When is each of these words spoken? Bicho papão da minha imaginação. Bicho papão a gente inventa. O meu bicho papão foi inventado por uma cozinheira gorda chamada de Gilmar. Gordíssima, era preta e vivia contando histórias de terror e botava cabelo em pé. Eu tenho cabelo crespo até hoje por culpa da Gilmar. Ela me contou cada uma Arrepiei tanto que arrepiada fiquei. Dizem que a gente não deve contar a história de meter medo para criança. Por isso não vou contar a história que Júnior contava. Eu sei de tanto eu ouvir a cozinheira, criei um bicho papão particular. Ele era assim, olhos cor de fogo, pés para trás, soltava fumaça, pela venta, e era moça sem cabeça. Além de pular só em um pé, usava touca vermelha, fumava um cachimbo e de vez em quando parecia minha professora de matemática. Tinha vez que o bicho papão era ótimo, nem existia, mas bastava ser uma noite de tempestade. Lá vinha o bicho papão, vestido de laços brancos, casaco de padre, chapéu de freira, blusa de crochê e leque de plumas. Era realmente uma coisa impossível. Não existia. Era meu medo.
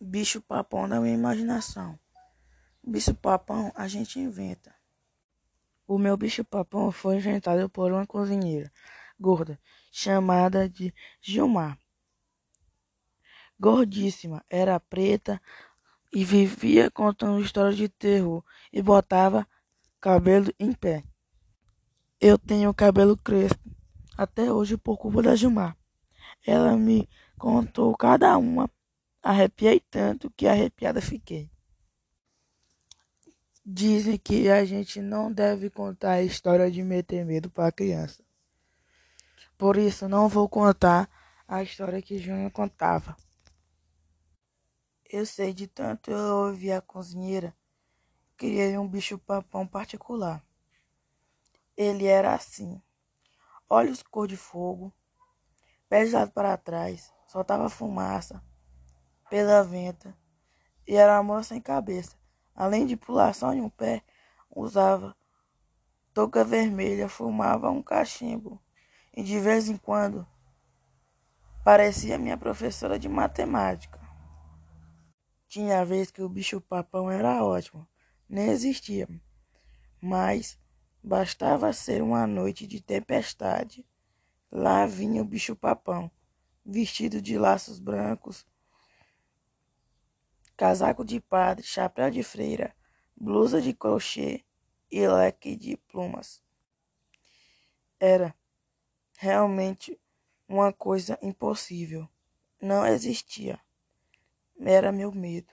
Bicho 0.00 0.42
papão 0.42 0.86
da 0.86 1.00
minha 1.00 1.14
imaginação. 1.14 1.98
Bicho 2.86 3.14
papão 3.14 3.72
a 3.74 3.88
gente 3.88 4.20
inventa. 4.20 4.74
O 5.86 5.96
meu 5.96 6.16
bicho 6.16 6.44
papão 6.44 6.92
foi 6.92 7.16
inventado 7.16 7.68
por 7.70 7.90
uma 7.90 8.06
cozinheira 8.06 8.70
gorda 9.18 9.58
chamada 9.90 10.68
de 10.68 10.92
Gilmar. 11.20 11.78
Gordíssima, 13.58 14.44
era 14.50 14.78
preta 14.78 15.40
e 16.12 16.24
vivia 16.24 16.90
contando 16.90 17.40
histórias 17.40 17.76
de 17.76 17.88
terror 17.88 18.44
e 18.70 18.82
botava 18.82 19.48
cabelo 19.98 20.52
em 20.60 20.74
pé. 20.74 21.02
Eu 22.20 22.36
tenho 22.36 22.74
cabelo 22.74 23.16
crespo 23.16 23.70
até 24.14 24.52
hoje 24.52 24.76
por 24.76 24.98
culpa 24.98 25.22
da 25.22 25.34
Gilmar. 25.34 25.74
Ela 26.46 26.76
me 26.76 27.08
contou 27.38 27.96
cada 27.96 28.36
uma 28.36 28.68
Arrepiei 29.28 29.80
tanto 29.80 30.30
que 30.30 30.46
arrepiada 30.46 31.02
fiquei. 31.02 31.50
Dizem 33.64 34.16
que 34.16 34.48
a 34.48 34.64
gente 34.64 35.00
não 35.00 35.32
deve 35.32 35.68
contar 35.68 36.12
a 36.12 36.22
história 36.22 36.70
de 36.70 36.80
meter 36.80 37.24
medo 37.24 37.50
para 37.50 37.72
criança. 37.72 38.22
Por 39.58 39.76
isso 39.76 40.08
não 40.08 40.28
vou 40.28 40.48
contar 40.48 41.10
a 41.48 41.60
história 41.60 42.00
que 42.00 42.20
Júnior 42.20 42.52
contava. 42.52 43.16
Eu 45.10 45.26
sei 45.26 45.52
de 45.52 45.66
tanto 45.66 46.12
eu 46.12 46.36
ouvir 46.46 46.70
a 46.70 46.80
cozinheira, 46.80 47.52
criei 48.36 48.78
um 48.78 48.86
bicho 48.86 49.18
papão 49.18 49.66
particular. 49.66 50.40
Ele 51.76 52.06
era 52.06 52.32
assim, 52.32 52.80
olhos 53.68 54.04
cor 54.04 54.28
de 54.28 54.36
fogo, 54.36 54.94
pés 55.88 56.12
para 56.32 56.56
trás, 56.56 57.12
soltava 57.26 57.68
fumaça, 57.68 58.40
pela 59.28 59.62
venta, 59.62 60.16
e 60.86 60.94
era 60.94 61.22
moça 61.22 61.50
sem 61.50 61.60
cabeça. 61.60 62.16
Além 62.54 62.86
de 62.86 62.96
pular 62.96 63.34
só 63.34 63.52
em 63.52 63.60
um 63.60 63.68
pé, 63.68 64.02
usava 64.50 65.16
touca 66.14 66.42
vermelha, 66.44 67.08
fumava 67.08 67.70
um 67.70 67.82
cachimbo 67.82 68.58
e 69.14 69.22
de 69.22 69.38
vez 69.38 69.68
em 69.68 69.76
quando 69.76 70.26
parecia 71.62 72.16
minha 72.16 72.36
professora 72.36 72.98
de 72.98 73.08
matemática. 73.08 74.00
Tinha 75.48 75.84
vez 75.84 76.10
que 76.10 76.22
o 76.22 76.28
bicho 76.28 76.60
papão 76.60 77.10
era 77.10 77.44
ótimo, 77.44 77.86
nem 78.28 78.48
existia, 78.48 79.08
mas 80.00 80.58
bastava 81.02 81.72
ser 81.72 82.02
uma 82.02 82.26
noite 82.26 82.66
de 82.66 82.80
tempestade. 82.80 83.84
Lá 84.50 84.86
vinha 84.86 85.22
o 85.22 85.24
bicho 85.24 85.54
papão, 85.54 86.10
vestido 86.64 87.20
de 87.20 87.38
laços 87.38 87.78
brancos, 87.78 88.46
casaco 90.56 91.04
de 91.04 91.20
padre, 91.20 91.64
chapéu 91.64 92.10
de 92.10 92.22
freira, 92.22 92.74
blusa 93.14 93.60
de 93.60 93.74
crochê 93.74 94.44
e 94.90 95.06
leque 95.06 95.54
de 95.54 95.76
plumas. 95.76 96.42
Era 98.00 98.34
realmente 99.18 100.00
uma 100.48 100.72
coisa 100.72 101.18
impossível. 101.22 102.08
Não 102.60 102.86
existia. 102.86 103.60
Era 104.58 104.90
meu 104.90 105.12
medo. 105.12 105.52